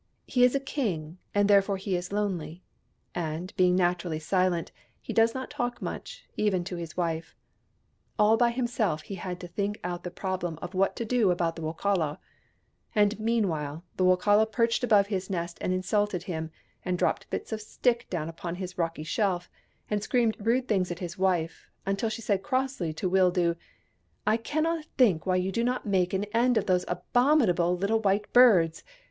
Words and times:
He 0.25 0.43
is 0.43 0.55
a 0.55 0.59
king, 0.59 1.19
and 1.35 1.47
therefore 1.47 1.77
he 1.77 1.95
is 1.95 2.11
lonely: 2.11 2.63
and, 3.13 3.55
being 3.55 3.75
naturally 3.75 4.17
silent, 4.17 4.71
he 4.99 5.13
does 5.13 5.35
not 5.35 5.51
talk 5.51 5.79
much, 5.79 6.25
even 6.35 6.63
to 6.63 6.75
his 6.75 6.97
wife. 6.97 7.35
All 8.17 8.35
by 8.35 8.49
himself 8.49 9.03
he 9.03 9.13
had 9.13 9.39
to 9.41 9.47
think 9.47 9.79
out 9.83 10.03
the 10.03 10.09
problem 10.09 10.57
of 10.59 10.73
what 10.73 10.95
to 10.95 11.05
do 11.05 11.29
about 11.29 11.55
the 11.55 11.61
Wokala; 11.61 12.17
and, 12.95 13.19
meanwhile, 13.19 13.83
the 13.97 14.03
Wokala 14.03 14.47
perched 14.51 14.83
above 14.83 15.05
his 15.05 15.29
nest 15.29 15.59
and 15.61 15.71
insulted 15.71 16.23
him, 16.23 16.49
and 16.83 16.97
dropped 16.97 17.29
bits 17.29 17.51
of 17.51 17.61
stick 17.61 18.09
down 18.09 18.27
upon 18.27 18.55
his 18.55 18.79
rocky 18.79 19.03
shelf, 19.03 19.51
and 19.87 20.01
screamed 20.01 20.35
rude 20.39 20.67
things 20.67 20.89
at 20.89 20.97
his 20.97 21.15
wife, 21.19 21.69
until 21.85 22.09
she 22.09 22.23
said 22.23 22.41
crossly 22.41 22.91
to 22.91 23.07
Wildoo," 23.07 23.55
I 24.25 24.37
cannot 24.37 24.85
think 24.97 25.27
why 25.27 25.35
you 25.35 25.51
do 25.51 25.63
not 25.63 25.85
make 25.85 26.11
an 26.11 26.23
end 26.33 26.57
of 26.57 26.65
those 26.65 26.85
abominable 26.87 27.77
little 27.77 27.99
white 27.99 28.33
birds. 28.33 28.83